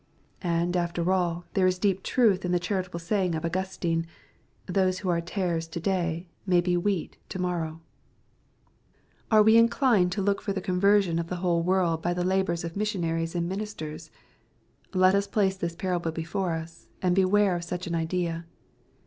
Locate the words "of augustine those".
3.35-4.97